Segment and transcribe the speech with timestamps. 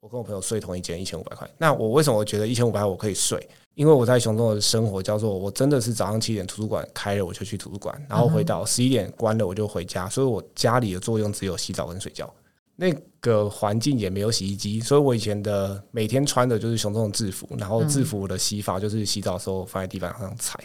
[0.00, 1.48] 我跟我朋友睡同一间，一千五百块。
[1.58, 3.48] 那我为什么我觉得一千五百块我可以睡？
[3.74, 12.32] 因为我在熊中的生活叫做，我真的是早上七点图书馆开了我就去图书馆，然后回到十一点关了我就回家，所以我家里的作用只有洗澡跟睡觉。
[12.76, 20.58] 那个环境也没有洗衣机，所以我以前的每天穿的就是熊中的制服，然后制服的洗法就是洗澡的时候放在地板上踩，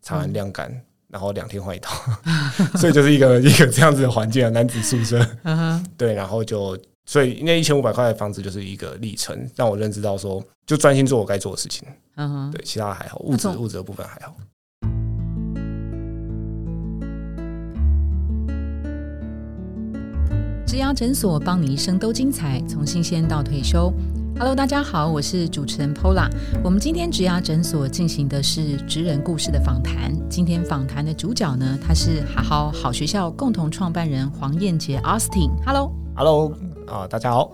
[0.00, 0.74] 擦完晾干，
[1.08, 1.94] 然后两天换一套，
[2.78, 5.26] 所以就是一个一个这样子的环境啊，男子宿舍。
[5.98, 6.74] 对，然后就
[7.08, 11.88] 所以那一千五百块的房子就是一个历程，让我认知到说，就专心做我该做的事情。
[12.16, 14.36] 嗯哼，对，其他的还好，物质物质的部分还好。
[20.66, 23.90] 植牙诊所，帮你一生都精彩，从新鲜到退休。
[24.38, 26.28] Hello，大家好，我是主持人 Pola。
[26.62, 30.12] 我们今天植牙诊所进行的是职人故事的访谈。
[30.28, 35.50] 今天访谈的主角呢，他是好好好学校共同创办人黄燕杰 Austin。
[35.64, 36.52] Hello，Hello，
[36.88, 37.52] 啊，大家好。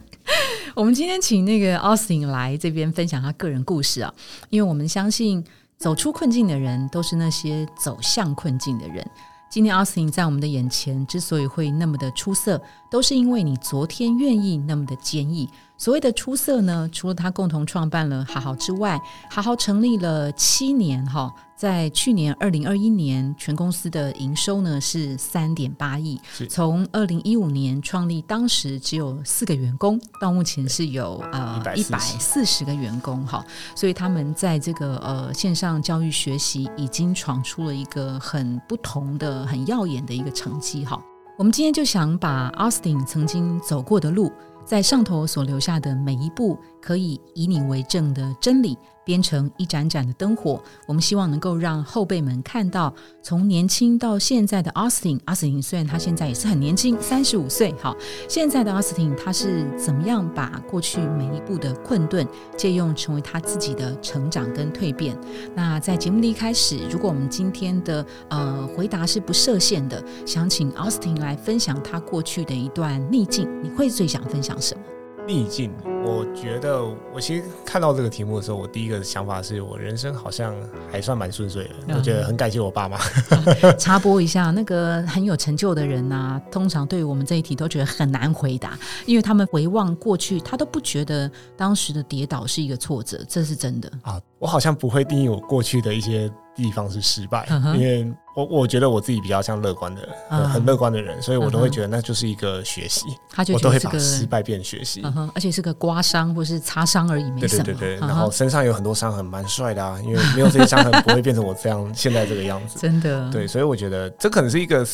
[0.76, 4.12] 我们今天请那个 Austin 来这边分享他个人故事啊，
[4.50, 5.42] 因为我们相信
[5.78, 9.04] 走出困境的人，都是那些走向困境的人。
[9.50, 15.48] 今天 Austin 在我们的眼前之所以会那么的出色，都是因为你昨天愿意那么的坚毅。
[15.76, 26.18] 所谓的出色呢，除了他共同创办了好好之外，好好成立了七年哈，在去年二零二一年，全公司的营收呢是三点八亿。
[26.48, 33.44] 从二零一五年创立，当时只有四个员工，到目前是有呃一百四十个员工哈，
[33.74, 40.98] 所以他们在这个呃线上教育学习已经闯出了一个很不同的、很耀眼的一个成绩哈。
[41.36, 44.32] 我们今天就想把 Austin 曾经走过的路。
[44.62, 48.78] 在上头所留下的每一步，可以以你为证的真理。
[49.10, 55.18] 编成一盏盏的灯火，我们希望能够让后辈们看到，从年轻到现在的 Austin。
[55.24, 57.96] astin 虽然他现在也是很年轻，三十五岁，好，
[58.28, 62.24] 现在的 Austin 他是怎么样把过去每一步的困顿
[62.56, 65.18] 借用成为他自己的成长跟蜕变？
[65.56, 74.80] 那在节目的一开始，如果我们今天的呃回答是不设限的，想请 Austin 来分享他过去的一段逆境，你会最想分享什么？
[75.26, 75.72] 逆境，
[76.02, 80.54] 我觉得我其实看到这个题目的时候，我第一个想法是我人生好像
[80.90, 81.94] 还算蛮顺遂的。
[81.94, 82.98] 我觉得很感谢我爸妈。
[83.78, 94.20] 插播一下，那个很有成就的人呐，通常对于我们这一题都觉得很难回答，因为他们回望过去，他都不觉得当时的跌倒是一个挫折，这是真的啊。
[94.38, 96.30] 我好像不会定义我过去的一些。
[96.56, 103.06] 地方是失败，因为我我觉得我自己比较像乐观的人，很乐观的人，所以我都会觉得那就是一个学习，
[103.54, 107.64] 我都会把失败变学习，而且是个刮伤或是擦伤而已，没什么。
[107.64, 112.78] 对对对然后身上有很多伤痕，蛮帅的啊，因为没有这些伤痕，不会变成我这样现在这个样子。
[112.80, 114.86] 真的，对，所以我觉得这可能是一个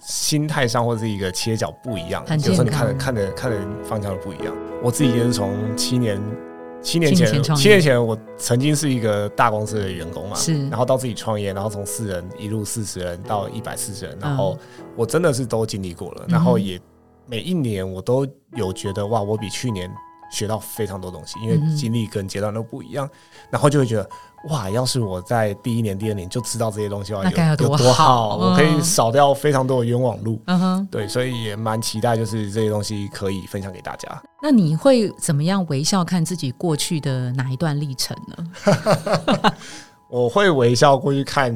[0.00, 4.54] 心态上或者是一个切角不一样，有时候你看的看的看的方向不一样。
[4.80, 6.20] 我自己也是从七年。
[6.82, 14.58] 七年前，七年前我曾经是一个大公司的员工嘛，是，然后到自己创业，然后从四人一路四十人到一百四十人，然后
[14.94, 16.78] 我真的是都经历过了，然后也
[17.26, 19.90] 每一年我都有觉得哇，我比去年
[20.34, 23.08] 学到非常多东西，因为经历跟阶段都不一样，
[23.50, 24.08] 然后就会觉得。
[24.50, 24.68] 哇！
[24.68, 28.36] 要是我在第一年、第二年就知道这些东西的话，有多好！
[28.36, 30.38] 我可以少掉非常多的冤枉路。
[30.44, 34.22] 嗯哼，对，所以也蛮期待，就是这些东西可以分享给大家。
[34.42, 39.52] 那你会怎么样微笑看自己过去的哪一段历程呢？
[40.12, 41.50] 我会微笑过去看。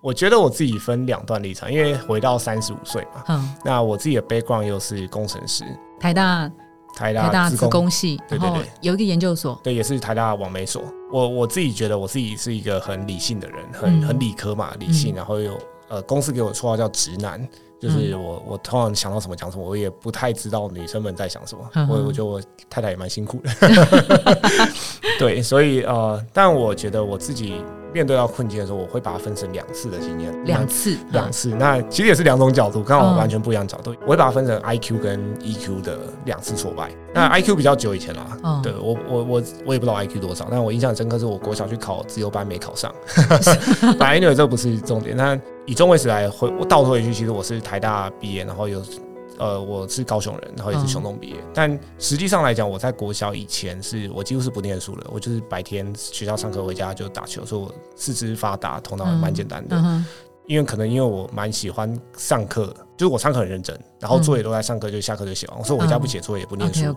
[0.00, 3.24] 我觉得我自己分两段历程，因为回到三十五岁嘛。
[3.26, 5.64] 嗯，那我自己的 background 又是工程师，
[5.98, 6.48] 台大。
[6.94, 10.82] 台大自工系，然后有一个研究所，对，也是台大网媒所。
[11.12, 15.14] 我我自己觉得我自己是一个很理性的人，很很理科嘛，理性。
[15.14, 15.58] 然后有
[15.88, 17.46] 呃，公司给我绰号叫直男，
[17.80, 21.68] 就是我我通常想到什么讲什么，我也不太知道女生们在想什么。
[21.88, 23.50] 我我觉得我太太也蛮辛苦的，
[25.18, 27.54] 对，所以呃，但我觉得我自己。
[27.92, 31.50] 面对到困境的时候，我会把它分成两次的经验，两次，两次。
[31.50, 33.94] 那其实也是两种角度，刚好完全不一样角度。
[34.02, 36.90] 我会把它分成 I Q 跟 E Q 的两次挫败。
[37.12, 42.94] 那 I Q 比较久以前啦，对我我我我也不知道 I Q 多少，但我印象深刻是我国小去考自由班没考上。
[43.98, 48.82] 本来因为这不是重点，那以中位史来回，我倒退回去，其实我是台大毕业，然后有。
[49.40, 60.04] 呃，我是高雄人，然后也是雄东毕业，但实际上来讲，我在国小以前是我几乎是不念书的，我就是白天学校上课回家就打球，所以我四肢发达，头脑也蛮简单的。
[60.46, 62.66] 因为可能因为我蛮喜欢上课，
[62.98, 65.58] 就是我上课很认真，然后作业都在上课，就下课就写完。
[65.58, 66.92] 我说我回家不写作业，也不念书。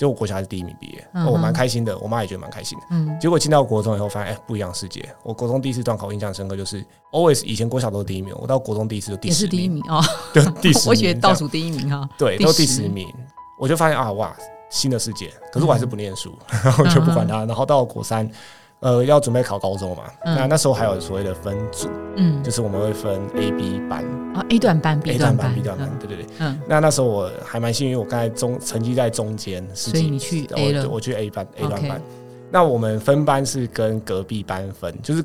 [0.00, 2.86] 就我国小还是第一名毕业，我蛮开心的，我妈也觉得蛮开心的。
[2.88, 5.06] 嗯，结果进到国中以后，发现哎不一样世界。
[5.22, 6.82] 我国中第一次段考印象深刻，就是
[7.12, 9.50] always 以前国小都是第一名，我到国中第一次就第十名。
[9.50, 10.02] 第一名哦，
[10.32, 10.88] 就第十。
[10.88, 12.08] 我写倒数第一名哈。
[12.16, 13.06] 对，都第十名。
[13.58, 14.34] 我就发现啊哇，
[14.70, 15.30] 新的世界。
[15.52, 16.32] 可是我还是不念书，
[16.64, 17.44] 然后就不管它。
[17.44, 18.26] 然后到国三，
[18.80, 20.04] 呃，要准备考高中嘛。
[20.24, 24.04] 那那时候还有所谓的分组，嗯，就是我们会分 A、B 班
[24.34, 26.26] 啊，A 段班、B 段班、B 段班，对对对。
[26.38, 32.00] 嗯，那那时候我还蛮幸运，我刚才中成绩在中间，所以你去 A 了，我去 A 班 A 段班。
[32.50, 35.24] 那我们分班是跟隔壁班分，就是。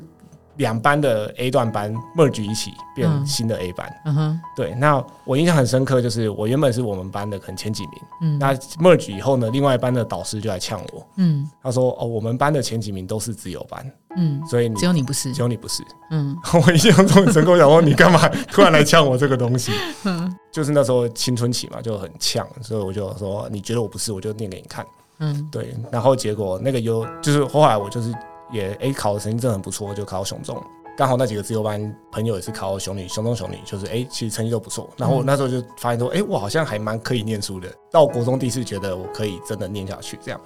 [0.56, 4.74] 两班的 A 段班 merge 一起变新的 A 班，嗯哼，对。
[4.74, 7.92] 那我印象很深刻，就是我原本是我们班的可能前几名，
[8.22, 16.36] 嗯，那 merge 以后呢，另外一班的导师就来呛我，嗯，他说哦，我们班的前几名都是自由班，嗯，所以只有你不是，只有你不是，嗯，
[16.66, 19.72] 我印象中很深刻，想说你干嘛 突然来呛我这个东西？
[20.04, 24.86] 嗯， 就是那时候青春期嘛，就很呛，所以我就说你觉得我不是，我就念给你看，
[25.18, 25.74] 嗯，对。
[25.90, 28.14] 然后结果那个有就是后来我就是。
[28.52, 30.60] 也诶，考的成绩真的很不错，就考到雄中。
[30.96, 34.88] 刚好那几个自由班朋友也是考雄女、雄中、雄女，就是哎，其实成绩都不错。
[34.96, 37.68] 然后那时候就发现说，哎，我好像还蛮可以念书的。
[37.90, 40.40] 到国中第一次觉得我可以真的念下去，这样。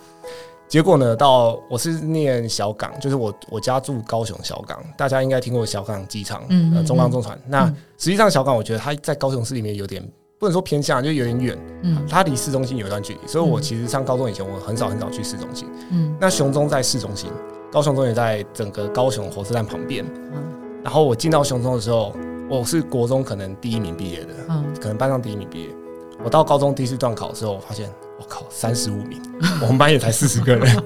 [0.66, 7.38] 结果呢，到我是念小港，就是我我家住高雄小港，大家应该听过小港机场，嗯，中港中船。
[7.46, 10.02] 那实际上小港，我觉得它在高雄市里面有点
[10.38, 13.20] 不能说偏向，就有点远，嗯，它离市中心有一段距离。
[13.28, 17.30] 所以我其实上高中以前，我很少很少去市中心，嗯，那雄中在市中心。
[17.70, 20.42] 高雄中也在整个高雄火车站旁边，嗯，
[20.82, 22.12] 然后我进到雄中的时候，
[22.48, 25.68] 我是国中可能第一名毕业的，嗯，可能班上第一名毕业。
[26.24, 27.88] 我到高中第一次段考的时候，我发现
[28.18, 29.22] 我靠，三十五名，
[29.62, 30.76] 我们班也才四十个人，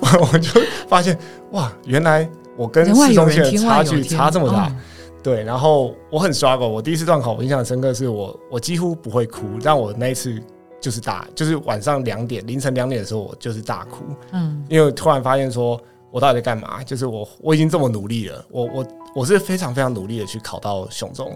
[0.00, 1.16] 我 我就发现
[1.50, 4.74] 哇，原来我跟市中心的差距差这么大，
[5.22, 5.44] 对。
[5.44, 10.42] 然后我很 struggle，我第一次段考，我印象深刻是我我几乎不会哭，但我那一次。
[10.82, 14.04] 就是大，就是晚上两点，凌晨两点的时候，我就是大哭。
[14.32, 15.80] 嗯，因为突然发现说，
[16.10, 16.82] 我到底在干嘛？
[16.82, 21.34] 就是我我已经这么努力了，我我我是非常非常努力的去考到雄中，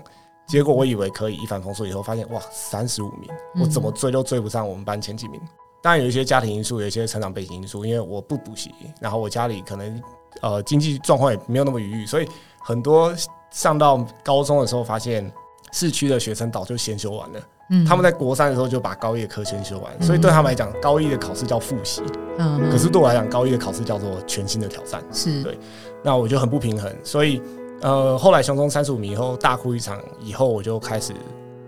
[0.49, 3.31] 结果我以为可以一帆风顺，以后发现哇，三十五名，
[3.63, 5.41] 我怎么追都追不上我们班前几名。
[5.81, 10.03] 当然有一些家庭因素，有一些成长背景因素，因为我不补习，然后我家里可能
[10.43, 12.29] 呃经济状况也没有那么愉悦，所以
[12.59, 13.15] 很多
[13.53, 15.33] 上到高中的时候，发现
[15.71, 17.41] 市区的学生早就先修完了。
[17.87, 22.03] 他们在国三的时候就把高一的课先修完，所以对他们来讲，高一的考试叫复习。
[22.39, 25.03] 嗯，可是对我来讲，高一的考试叫做全新的挑战。
[25.13, 25.59] 是对，
[26.03, 26.95] 那我就很不平衡。
[27.03, 27.43] 所以，
[27.81, 31.13] 呃，后来熊中三十五名以后大哭一场以后，我就开始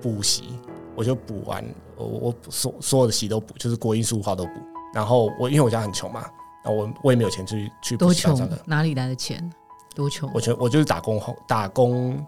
[0.00, 0.58] 补习，
[0.94, 1.64] 我就补完，
[1.96, 4.52] 我我所所有的习都补，就是国英数化都补。
[4.94, 6.24] 然后我因为我家很穷嘛，
[6.64, 9.50] 那我我也没有钱去去多穷，哪里来的钱？
[9.94, 10.30] 多穷？
[10.32, 12.24] 我全我就是打工后打工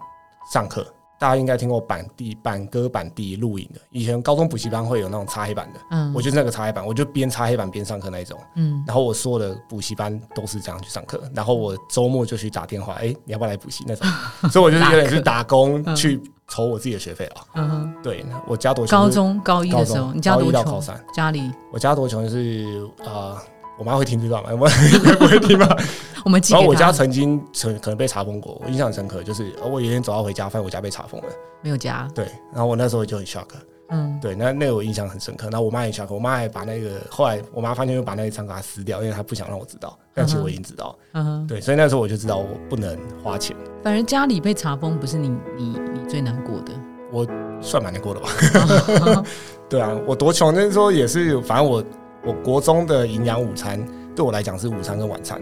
[0.51, 0.85] 上课。
[1.21, 14.07] 大家应该听过板地板歌板地录影的，以前高中补习班会有那种擦黑板的，嗯，我就是那个擦黑板，我就边擦黑板边上课那一种，嗯，然后我所有的补习班都是这样去上课，然后我周末就去打电话，哎，你要不要来补习那种，
[14.49, 20.81] 所以我就是有点是打工去筹我自己的学费啊，嗯，对，我家多穷，高中高一的时候，你家多穷？
[21.13, 21.51] 家里？
[21.71, 23.37] 我家多穷就是呃。
[23.81, 24.49] 我妈会听这段吗？
[24.53, 25.75] 我应该不会听吧。
[26.23, 31.27] 我们然后我家曾经曾可能被查封过，我印象很深刻，就是我有一天走到回家，发现我家被查封了，
[31.63, 32.07] 没有家。
[32.13, 33.47] 对，然后我那时候就很 shock。
[33.89, 35.49] 嗯，对，那那个我印象很深刻。
[35.49, 39.97] 然后我妈也 shock，我妈还把那个后来我妈发现又把那一张给她撕掉，因为她不想让我知道。
[40.13, 40.95] 但其实我已经知道。
[41.13, 43.57] 嗯哼，对，所以那时候我就知道我不能花钱。
[43.83, 46.71] 反正家里被查封不是你你你最难过的，
[47.11, 47.25] 我
[47.61, 49.23] 算蛮难过的吧。
[49.67, 51.83] 对啊，我多穷那时候也是，反正我。
[52.25, 53.83] 我国中的营养午餐
[54.15, 55.41] 对我来讲是午餐跟晚餐，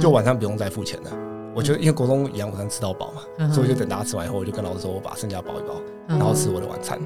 [0.00, 1.10] 就晚餐不用再付钱了。
[1.54, 7.00] 我觉得因为国中营养午餐吃到饱嘛，所以就等大家吃完以后，我就跟老师说我把剩下包一包，然后吃我的晚餐。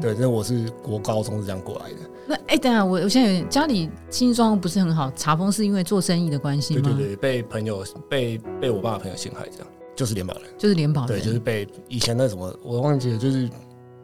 [0.00, 1.96] 对，那我是国高中是这样过来的。
[2.26, 6.82] 那哎，等下我我现在有家里经济状况不是很好，查封是因为做生意的关系吗？
[6.84, 13.48] 对对对，被朋友被被我爸的朋友陷害，这样就是联保人，就是联保人，对，就是被以前那什么我忘记了，就是。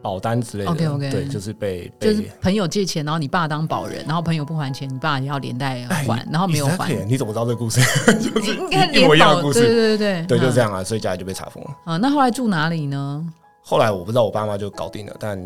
[0.01, 6.93] 保单之类的，OK OK，对，就是被就是朋友借钱，然后你爸当保人，然后朋友不还钱，你爸也要连带还，然后没有还。
[7.05, 7.79] 你怎么知道这个故事？
[8.19, 8.55] 就是
[8.93, 11.69] 一模一样的故事，对对对对，就这样啊，所以家里就被查封了。
[11.85, 13.25] 啊，那后来住哪里呢？
[13.61, 15.39] 后来我不知道，我爸妈就搞定了，但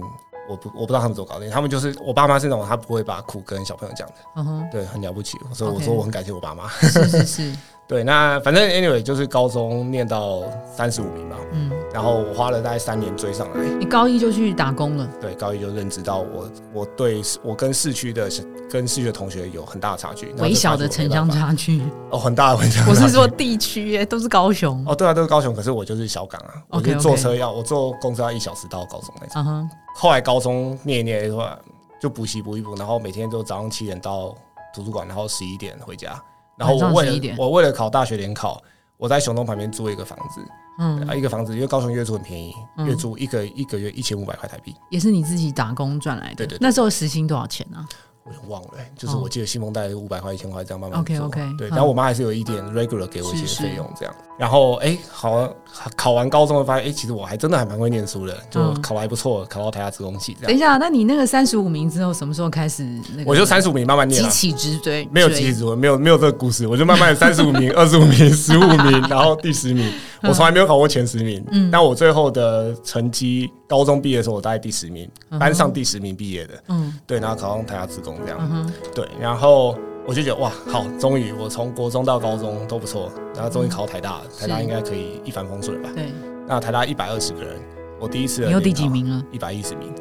[0.50, 1.50] 我不我不知道他们怎么搞定。
[1.50, 5.38] 他们就是我爸妈是那种他不会把苦跟小朋友讲的，嗯哼，对，很了不起。
[5.54, 6.68] 所以我说我很感谢我爸妈。
[6.70, 7.56] 是是是。
[7.88, 10.42] 对，那反正 anyway 就是高中念到
[10.76, 13.64] 三十五名吧，嗯，然后我花了大概三年追上来。
[13.80, 15.10] 你高一就去打工了？
[15.22, 18.30] 对，高一就认知到我，我对我跟市区的
[18.70, 22.86] 跟市区的同学有很大的差距，微小的城乡差距哦，很大的城乡。
[22.90, 24.84] 我是说地区耶，都是高雄。
[24.86, 29.70] 哦，对啊，都是高雄，可是我就是小港啊，我就坐车要我坐公车要一小时到高中那种。
[29.96, 31.58] 后来高中念一念的话，
[32.02, 34.36] 就补习补一补，然后每天都早上七点到
[34.74, 36.22] 图书馆，然后十一点回家。
[36.58, 38.62] 然后我为了我为了考大学联考，
[38.98, 40.42] 我在雄东旁边租了一个房子，
[40.78, 42.54] 嗯，啊一个房子，因为高雄月租很便宜，
[42.86, 46.46] 月租一个一个月一千五百块台币，也是你自己打工赚来的。
[46.46, 47.86] 对对，那时候时薪多少钱呢？
[48.28, 54.12] 我就忘了，就是我记得信封袋五百块、一千块这样慢慢 OK OK，对，然后我妈还是有一点 regular 给我一些费用这样。
[54.36, 55.56] 然后哎，考
[55.96, 60.48] 考完高中发现，哎，其实我还真的还蛮会念书的，就考的还不错，考到台大职工系这样。
[60.48, 63.00] 等一下，那你那个三十五名之后，什么时候开始？
[63.28, 69.88] 我就三十五名慢慢念，急起直追，没有急起直追，没有没有这个故事，我就慢慢三十五名、 二十五名、十五名，然后第十名，
[70.24, 71.46] 我从来没有考过前十名。
[71.52, 76.64] 嗯，但我最后的成绩，高中毕业的时候我大概第十名，班上第十名毕业的。
[76.68, 78.72] 嗯，对，然后考上台大职工这样。
[78.94, 79.78] 对，然后。
[80.08, 85.90] 我就觉得哇，好，终于我从国中到高中都不错，然后终于考台大了，台大应该可以一帆风顺吧？
[85.96, 86.14] 对。
[86.48, 87.60] 那台大一百二十个人，
[88.00, 89.24] 我第一次你有第几名了？
[89.32, 89.94] 一百一十名。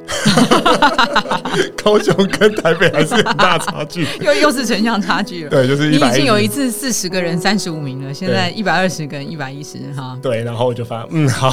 [1.83, 5.51] 高雄跟台北还是很大差距， 又又是城乡差距了。
[5.51, 10.19] 对，就是你已经有一次四十个人三十五名了，现在一百二十跟一百一十哈。
[10.23, 11.51] 对，然后我就发现，嗯，好，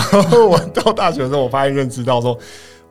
[0.47, 2.37] 我到大学的时候，我发现认知到说。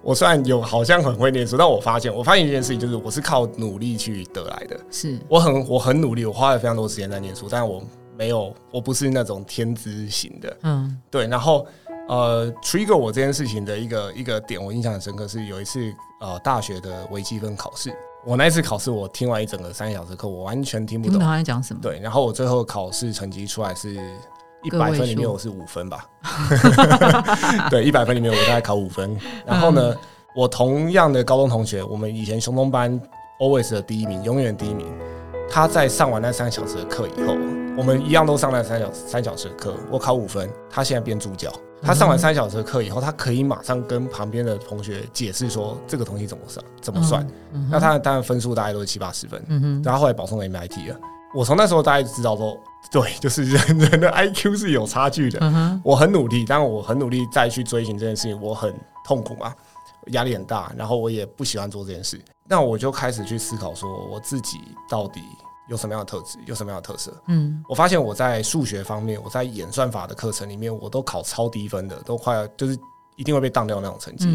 [0.02, 4.74] 我虽然有好像很会念书，但我发现我发现一件事情，就是我是靠努力去得来的。
[4.90, 7.82] 是我很我很努力，我花了非常多时间在念书，但我
[8.16, 10.56] 没有，我不是那种天资型的。
[10.62, 11.26] 嗯，对。
[11.26, 11.66] 然后
[12.10, 17.94] 呃，trigger 我这件事情的一个一个点，我印象很深刻，是有一次呃大学的微积分考试。
[18.24, 21.80] 我那一次考试，我听完一整个三小时课，我完全听不懂他在讲什么。
[21.80, 23.96] 对，然后我最后考试成绩出来是。
[24.62, 26.04] 一百分里面我是五分吧，
[27.70, 29.18] 对，一百分里面我大概考五分。
[29.46, 29.96] 然后呢，
[30.36, 33.00] 我同样的高中同学，我们以前雄中班
[33.38, 34.86] always 的第一名，永远第一名。
[35.48, 37.38] 他在上完那三小时的课以后，
[37.76, 41.52] 我们一样都上了三小三小时的课，我考五分，他现在变助教。
[41.82, 47.26] 他上完三小时的课以后，他可以马上跟旁边的同学解释说这个东西怎么算，怎么算。
[47.70, 50.96] 那他当然分数大概都是七八十分，然后后来保送 MIT 了。
[51.32, 52.56] 我从那时候大概知道说。
[52.90, 55.38] 对，就是人人的 I Q 是有差距的。
[55.84, 58.74] 我很努力，但我很努力再去追寻这件事情，我很
[59.04, 59.54] 痛苦嘛，
[60.12, 62.18] 压力很大，然后我也不喜欢做这件事。
[62.48, 64.58] 那我就开始去思考，说我自己
[64.88, 65.20] 到底
[65.70, 67.10] 有什么样的特质，有什么样的特色。
[67.28, 72.76] 嗯，我发现我在数学方面，我在演算法的课程里面，我都考超低分的，都快就是
[73.16, 74.26] 一定会被当掉那种成绩。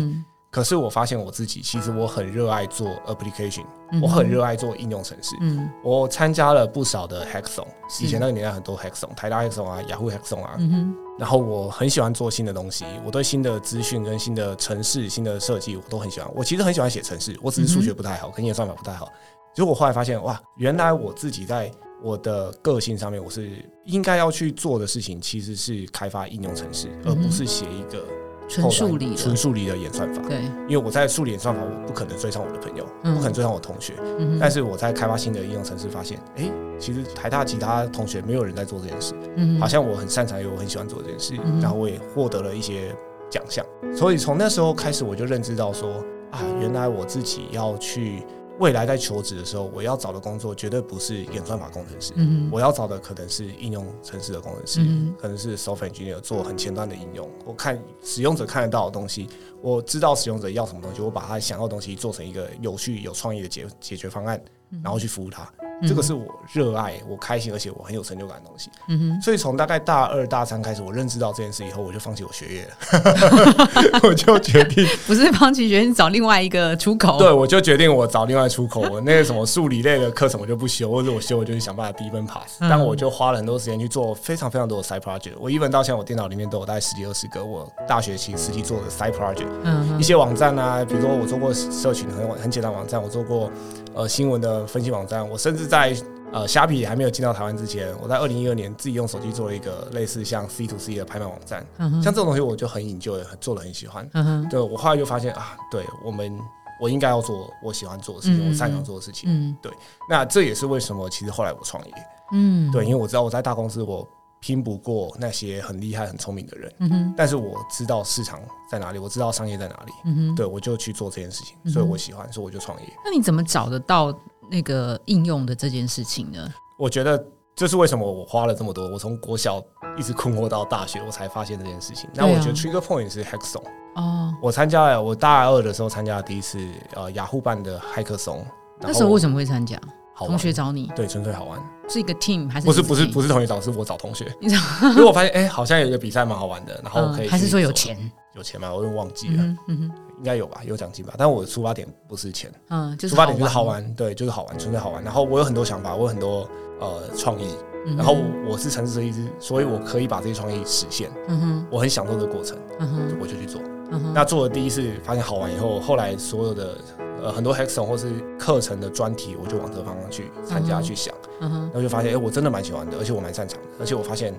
[0.50, 3.66] 可是我发现我自己，其实我很热爱做 application，
[4.02, 5.36] 我很热爱做应用程式。
[5.42, 7.68] 嗯，我参加了不少的 hackathon，
[8.02, 10.56] 以前那个年代很多 hackathon，台大 hackathon 啊，雅虎 hackathon 啊。
[10.58, 16.30] 嗯然后我很喜欢做新的东西，我对新的资讯跟新的城市、新的设计我都很喜欢。
[16.36, 19.10] 我其实很喜欢写城市，我只是数学不太好，跟演算法不太好。
[19.56, 21.72] 结果后来发现，哇，原来我自己在
[22.04, 23.50] 我的个性上面，我是
[23.86, 28.04] 应该要去做的事情，其实是开发应用程式，而不是写一个。
[28.48, 30.22] 纯数理，纯数理的演算法。
[30.30, 33.94] 对，因为我在数理演算法，我不可能追上我的朋友，不可能追上我同学。
[34.20, 36.48] 嗯，但是我在开发新的应用程式，发现，哎，
[36.78, 39.16] 其实台大其他同学没有人在做这件事。
[39.36, 42.96] 嗯，好像我很擅长，又我很喜欢做这件事，然后我也获得了一些
[43.32, 43.66] 奖项。
[43.96, 45.94] 所以从那时候开始，我就认知到说，
[46.30, 48.22] 啊，原来我自己要去。
[48.60, 52.14] 未来在求职的时候，我要找的工作绝对不是演算法工程师，
[52.52, 54.80] 我要找的可能是应用城市的工程师，
[55.20, 57.30] 可能是 software engineer 做很前端的应用。
[57.46, 59.28] 我看使用者看得到的东西，
[59.62, 64.42] 我知道使用者要什么东西，我把他想要的东西做成一个有趣、有创意的解解决方案，
[64.84, 65.48] 然后去服务他。
[65.86, 68.70] 这个是我热爱、我开心，而且我很有成就感的东西。
[68.88, 74.00] 嗯哼，所以从大概大二、大三开始，我认知到这件事以后，我就放弃我学业了。
[74.08, 77.20] 我就决定 不是放弃学业，找另外一个出口。
[77.20, 78.82] 对，我就决定我找另外出口。
[78.84, 82.58] 我那个什么数理类的课程我就不修，或者我修，我就去想办法低分 pass。
[82.62, 85.34] 但我就花了很多时间去做非常非常多的 side project。
[85.38, 89.50] 我一本到现在，我电脑里面都有大概十几二十个我大学期实际做的 side project。
[89.64, 93.52] 嗯，一些网站啊，比如说我做过社群很很简单网站，我做过
[93.94, 95.96] 呃新闻的分析网站，我甚至在
[96.32, 104.10] 呃，虾皮还没有进到台湾之前，我在二零一二年自己用手机做了一个类似像 C to C 的拍卖网站，像这种东西我就很引就，做的很喜欢。
[104.50, 106.38] 对我后来就发现啊，对我们
[106.82, 109.30] 我应该要做我喜欢做的事情，我擅长做的事情。
[109.32, 109.72] 嗯对，
[110.10, 111.94] 那这也是为什么其实后来我创业。
[112.34, 114.06] 嗯，对，因为我知道我在大公司我
[114.42, 122.88] 拼不过那些很厉害很聪明的人，嗯但是我知道市场在哪里，我知道商业在哪里，嗯对我就去做这件事情，所以我喜欢，所以我就创业。
[123.06, 124.14] 那你怎么找得到？
[124.50, 126.48] 那个应用的这件事情呢？
[126.78, 127.24] 我觉得
[127.56, 129.64] 这是为什么我花了这么多，我从国小
[129.98, 132.10] 一直困惑到大学，我才发现这件事情。
[132.14, 133.64] 那我觉得 Trigger Point 是 Hackathon
[133.96, 136.60] 哦，我参加了，我大二的时候参加了第一次
[136.96, 138.44] 呃雅虎办的 Hackathon。
[138.82, 139.80] 那时候为什么会参加？
[140.18, 140.90] 同学找你？
[140.96, 141.62] 对，纯粹好玩。
[141.90, 142.66] 是一个 team 还是？
[142.68, 144.34] 不是不是不是同学找，是我找同学。
[144.40, 144.58] 你找？
[144.92, 148.12] 因为我发现哎，好像有一个比赛蛮好玩的，然后可以还是说有钱？
[148.34, 148.70] 有钱吗？
[148.70, 149.44] 我有点忘记了。
[149.68, 149.92] 嗯哼。
[150.18, 151.14] 应该有吧，有奖金吧。
[151.18, 155.04] 但我的出发点不是钱，嗯，出发点就是好玩，对，就是好玩，纯粹好玩。
[155.04, 157.48] 然后我有很多想法，我有很多呃创意。
[157.96, 158.18] 然后
[158.50, 161.08] 我是城市设计师，所以我可以把这些创意实现。
[161.28, 163.62] 嗯哼，我很享受这个过程，嗯哼，我就去做。
[163.92, 166.76] 嗯哼那做了第一次发现好玩以后，后来所有的
[167.22, 174.34] 呃很多 hackathon 或是课程的专题，我就往这个方向去参加去想，然后就发现，哎，我真的蛮喜欢的，而且我蛮擅长的，而且我发现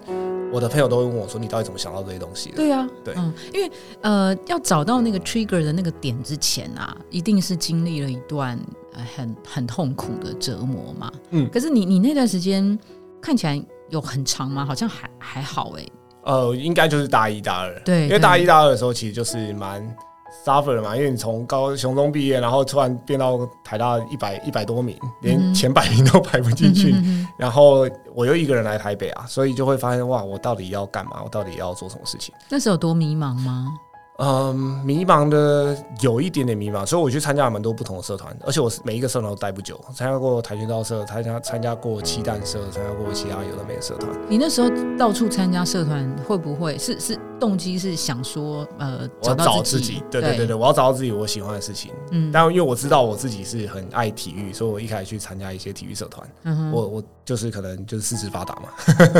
[0.52, 2.56] 我的朋友都会问我说，你到底怎么想到这些东西的？
[2.56, 8.58] 对啊，对，嗯，因为呃要找到那个 trigger 的那个点之前啊，一定是经历了一段
[9.14, 11.12] 很很痛苦的折磨嘛。
[11.30, 12.78] 嗯，可是你你那段时间
[13.20, 13.60] 看起来
[13.90, 14.64] 有很长吗？
[14.64, 15.86] 好像还还好哎。
[16.22, 19.96] 呃，应该就是大一、大二，对，因为大一、大二的时候其实就是蛮
[20.44, 26.94] suffer 嘛，因为你从高雄中毕业，然后突然变到台大一百一百多名，连前百名都排不进去，
[27.36, 31.20] 然后我又一个人来台北啊，所以就会发现哇，我到底要干嘛？
[31.24, 32.34] 我到底要做什么事情？
[32.48, 33.66] 那时候有多迷茫吗？
[34.18, 34.54] 嗯，
[34.84, 44.10] 迷茫的有一点点迷茫，所以我去参加了蛮多不同的社团，而且我是每一个社团都待不久，参加过跆拳道社，参加参加过七蛋社，参加过其他有的没的社团。
[44.28, 47.18] 你那时候到处参加社团，会不会是是？
[47.38, 51.92] 动机是想说，呃，我要找自己，对对对对，我要找到自己我喜欢的事情。
[52.10, 56.26] 嗯，但因为我知道我自己是很爱体育，所以我一开始去参加一些体育社团。
[56.44, 58.70] 嗯我我就是可能就是四肢发达嘛，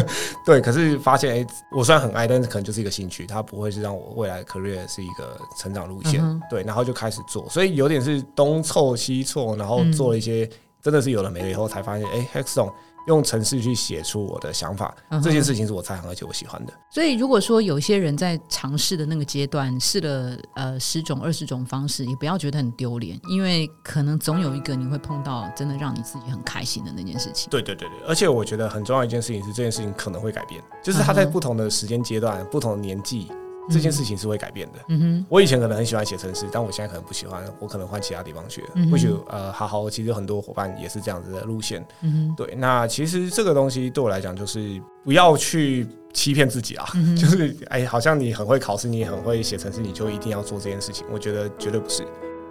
[0.47, 0.63] 对。
[0.63, 6.23] 可是发现，哎，我虽然很爱，但是可能就是一个兴趣，它不会是让我未来 career 是一个成长路线。
[6.51, 10.49] 对，然后就开始做，所以有点是东凑西凑，然后做了一些
[10.83, 12.73] 真的是有了没了以后，才发现，哎，Hexon。
[13.07, 16.73] 用程式去写出我的想法，这件事情是我在行而且我喜欢的。
[16.91, 27.49] 所以，如果说有些人在尝试的那个阶段试了呃十种、二十种方式，也不要觉得很丢脸，因为可能总有一个你会碰到真的让你自己很开心的那件事情。
[27.49, 33.31] 对对对对，而且我觉得很重要一件事情是，这件事情可能会改变，就是他在不同的时间阶段、不同的年纪。
[33.71, 34.79] 这件事情是会改变的。
[34.89, 38.65] 嗯哼，我以前可能很喜欢写程式，但我现在可能不喜欢，我可能换其他地方去。
[38.91, 41.85] 或许呃，好好，其实很多伙伴也是这样子的路线。
[42.03, 42.55] 嗯哼，对。
[42.57, 46.87] 那其实这个东西对我来讲，就是不要去欺骗自己啊。
[47.19, 51.07] 就是哎，好像你很会考试，你很会写程式，你就一定要做这件事情。
[51.13, 52.05] 我觉得绝对不是。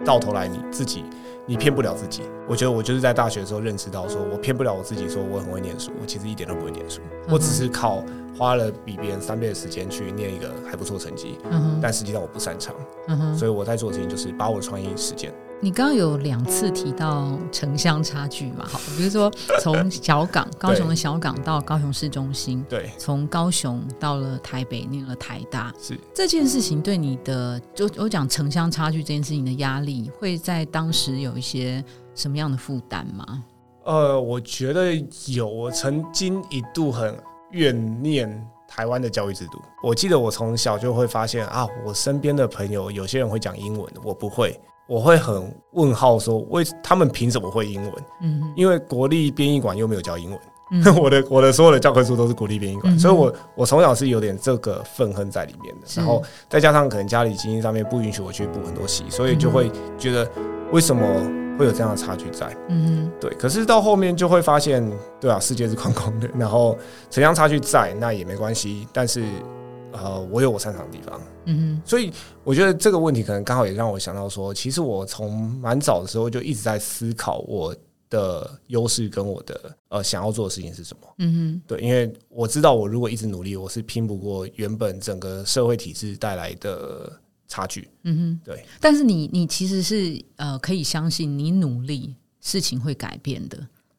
[0.04, 1.02] 到头来你自己，
[1.46, 2.22] 你骗不了自己。
[2.48, 8.02] 我觉得我就是在大学的时候认识到，说我骗不了我自己，说我很会念书，我其实一点都不会念书，我只是靠。
[8.38, 11.38] 花了比别人三倍的时间去念一个还不错成绩，
[11.80, 12.74] 但实际上我不擅长，
[13.34, 15.32] 所以我在做的事情就是把我的创意实践。
[15.60, 18.66] 你刚刚有两次提到城乡差距嘛？
[18.66, 31.82] 好，比如说从小港高雄的小港到高雄市中心，对，从高雄到了台北念了台大，是这件事情对你的就我讲城乡差距这件事情的压力，会在当时有一些
[32.14, 33.44] 什么样的负担吗？
[33.84, 34.94] 呃，我觉得
[35.26, 37.16] 有，我曾经一度很。
[37.52, 38.28] 怨念
[38.68, 39.62] 台湾的教育制度。
[39.80, 47.92] 我记得我从小就会发现啊，我身边的朋友有些人会讲英文，我不会，我会很问号说，为他们凭什么会英文？
[48.22, 50.40] 嗯，因为国立编译馆又没有教英文。
[51.00, 55.86] 我的我的所有的教科书都是国立编译馆，所以我我从小是有点这个愤恨在里面的。
[55.94, 60.28] 然后再加上可能家里经济上面不允许我去补很多习，所以就会觉得
[60.72, 61.02] 为什么？
[61.58, 63.30] 会有这样的差距在，嗯，对。
[63.36, 64.86] 可是到后面就会发现，
[65.18, 66.76] 对啊，世界是宽广的，然后
[67.08, 68.86] 城乡差距在，那也没关系。
[68.92, 69.24] 但是，
[70.02, 72.12] 呃，我有我擅长的地方，嗯哼所以
[72.44, 77.74] 我觉得这个问题可能刚好也让我想到说，其实我从蛮早的时候就一直在思考我
[78.08, 81.08] 的优势跟我的呃想要做的事情是什么。
[81.18, 87.12] 嗯哼，对，因为我知道我如果一直努力，我是拼不过原本整个社会体制带来的。
[87.48, 88.66] 差距，嗯哼，对。
[88.80, 93.56] 但是你，你其实是呃，可以相信你努力，事情会改变的。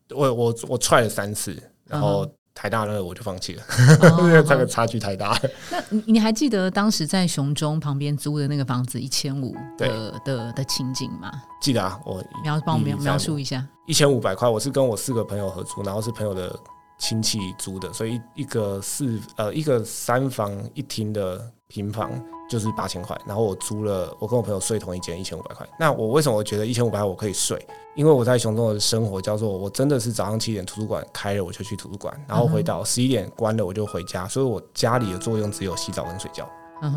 [0.09, 3.63] 我我我踹了三次，然后台大那个我就放弃了，
[4.17, 5.39] 因为这个差距太大。
[5.69, 11.31] 那你你还记得当时在熊中旁边租的那个房子一千五的的的情景吗？
[11.61, 13.63] 记得啊，我描帮我描描述一下。
[13.85, 16.53] 一千五百块，我是跟我四个朋友合租，然后是朋友的
[16.97, 22.11] 亲戚租的，所以一个四呃一个三房一厅的平房。
[22.49, 25.67] 就是八千块，然后我租了，我跟我朋友睡同一间，一千五百块。
[25.77, 27.61] 那我为什么觉得一千五百块我可以睡？
[27.93, 36.49] 因为我在熊中的生活叫做，我真的是早上七点图书馆开了我就去图书馆，然后回到十一点关了我就回家，所以我家里的作用只有洗澡跟睡觉，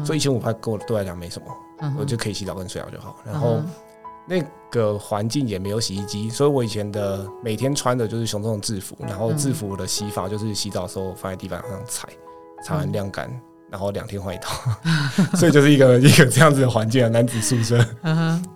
[0.05, 3.17] 所以一千五块够对我来讲没什么，我就可以洗澡跟睡觉就好。
[3.25, 3.61] 然后
[4.29, 12.09] 那个环境也没有洗衣机，所以我以前的每天穿的就是熊中的制服，然后制服的洗法就是洗澡的时候放在地板上踩，
[12.63, 13.29] 踩完晾干。
[13.71, 14.71] 然后两天换一套，
[15.37, 17.85] 所以就是一个一个这样子的环境啊，男子宿舍。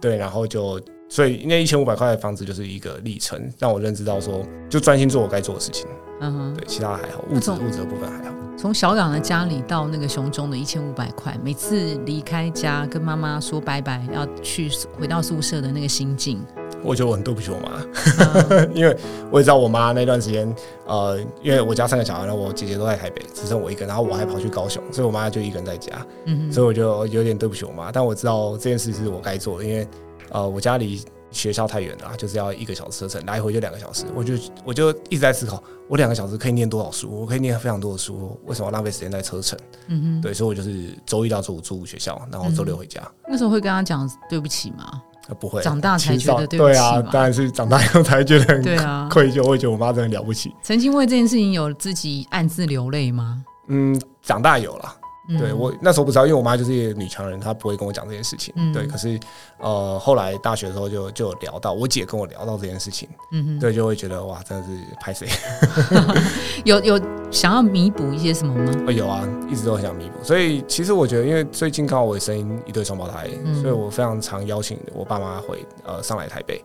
[0.00, 5.86] 对，然后就所以那一千五百块的房子就是一个历程，让我认知到说，就专心做我该做的事情。
[6.20, 8.34] 嗯哼，对，其他还好，物质物质的部分还好。
[8.56, 16.40] 从小港的家里到那个熊中的一千五百块，每次离开家跟妈妈说拜拜，要去回到宿舍的那个心境。
[16.84, 17.80] 我觉得我很对不起我妈，
[18.74, 18.96] 因为
[19.30, 20.54] 我也知道我妈那段时间，
[20.86, 27.90] 呃，因为我家三个小孩，我姐姐都在台北，只剩我一个，然后我还跑去高雄，所以我妈就一个人在家，嗯所以我就有点对不起我妈。
[27.90, 29.88] 但我知道这件事是我该做的，因为
[30.30, 34.04] 呃，我家里学校太远了，就是要一个小时车程，来回就两个小时。
[34.14, 37.10] 我就我就一直在思考，我两个小时可以念多少书？
[37.20, 39.58] 我可以念非常多的书，为什么要浪费时间在车程？
[39.88, 43.00] 嗯哼，对，所以我就是周一到周五住学校，然后周六回家。
[43.26, 45.02] 那时候会跟他讲对不起吗？
[45.40, 48.62] 不会，长大才觉得对不起对啊，当然是长大以后才觉得很
[49.08, 49.42] 愧疚。
[49.44, 50.54] 我也觉得我妈真的了不起。
[50.62, 53.42] 曾经为这件事情有自己暗自流泪吗？
[53.68, 54.94] 嗯，长大有了。
[55.38, 58.54] 对我那时候不知道，因为我妈就是一个女强人，她不会跟我讲这件事情。
[58.72, 59.18] 对，可是
[59.58, 65.26] 呃，后来大学的时候就就聊到，我姐跟我聊到这件事情，嗯对，就会觉得哇，真的是拍谁？
[66.64, 68.92] 有有想要弥补一些什么吗？
[68.92, 70.22] 有啊，一直都很想弥补。
[70.22, 73.28] 所以其实我觉得，因为最近刚好我生一对双胞胎，
[73.60, 76.62] 所以我非常常邀请我爸妈回呃上来台北。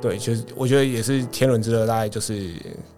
[0.00, 2.52] 对，就是我觉得也是天伦之乐，大概就是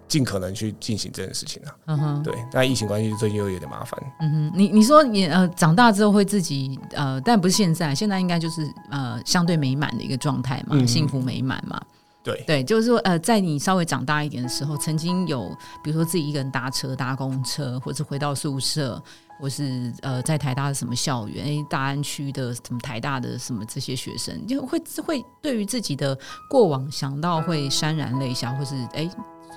[0.07, 1.75] 尽可能去进行这件事情啊。
[1.87, 2.35] 嗯哼，对。
[2.53, 4.01] 但疫情关系，最近又有点麻烦。
[4.21, 11.81] 嗯哼，你你说你呃长大之后会自己呃，但不是现在，现在应该就是呃相对美满的一个状态嘛，幸福美满嘛。
[12.25, 15.49] 对对，就是说呃，在你稍微长大一点的时候，曾经有
[15.83, 19.03] 比如说自己一个人搭车搭公车，或者回到宿舍。
[19.43, 21.45] 或是呃，在台大的什么校园？
[21.45, 26.17] 哎，大安区的什么台大的什么这些学生，就会会对于自己的
[26.49, 29.11] 过往想到会潸然泪下，或是哎，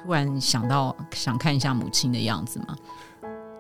[0.03, 2.75] 突然想到想看一下母亲的样子吗？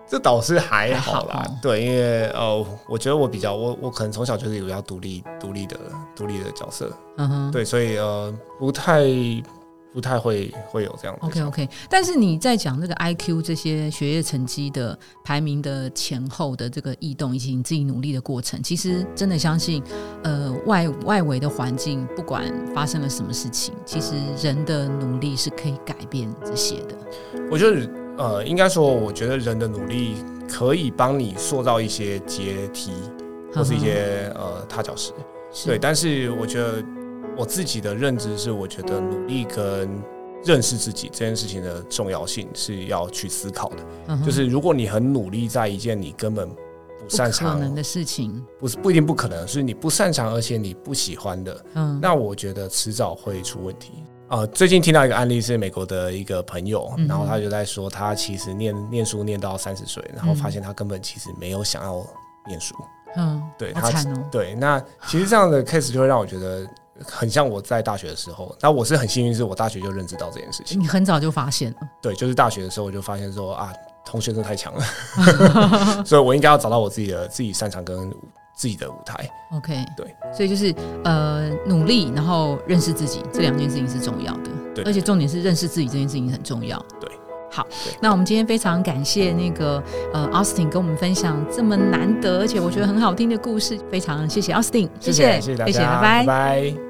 [0.07, 5.79] 这倒是还好啦，对，因为呃，我觉得我比较我我可能从小就是有比较独立独立的
[6.15, 9.03] 独立的角色，嗯哼，对，所以呃，不太。
[9.95, 11.17] 不太会会有这样。
[11.21, 19.81] OK OK，但是你在讲这个 IQ 这些学业成绩的排名的前后的这个异动，以及你自己努力的过程，其实真的相信，
[20.21, 26.97] 呃，外外围的环境不管发生了什么事情，其实人的努力是可以改变这些的。
[27.49, 32.91] 我觉得，呃，应该说，我觉得人的努力可以帮你塑造一些阶梯，
[33.53, 35.13] 或是一些呃踏脚石。
[35.65, 36.83] 对，但是我觉得。
[37.37, 39.89] 我自己的认知是，我觉得努力跟
[40.43, 44.17] 认识自己这件事情的重要性是要去思考的。
[44.25, 46.55] 就是如果你很努力在一件你根本不
[47.09, 53.91] 擅长的事情，不是不一定不可能，是你不擅长而且你不喜欢的，嗯，那我觉得迟早会出问题。
[54.27, 62.05] 啊，最近听到一个案例是美国的一个朋友，然后他就在说，他其实念念书念到三十岁，然后发现他根本其实没有想要
[62.47, 62.73] 念书。
[63.17, 63.91] 嗯，对他
[64.31, 66.65] 对那其实这样的 case 就会让我觉得。
[67.03, 70.79] 很像我在大学的时候，那我是很幸运，是我大学就认知到这件事情。
[70.79, 71.77] 你很早就发现了？
[72.01, 73.73] 对，就是大学的时候我就发现说啊，
[74.05, 74.83] 同学都太强了，
[76.05, 78.09] 所以我应该要找到我自己的自己擅长跟
[78.55, 79.29] 自己的舞台。
[79.53, 84.49] OK，对，所以就是呃努力，然后认识自己这两件事情是重要的。
[84.73, 86.77] 对，而且重点是认识自己这件事情很重要。
[86.99, 87.09] 对。
[87.51, 87.65] 好，
[88.01, 89.81] 那我们今天非常感谢那个
[90.13, 96.84] 呃，Austin 跟我们分享这么难得而且我觉得很好听的故事，非常谢谢 Austin，谢谢，谢谢，拜拜，拜拜。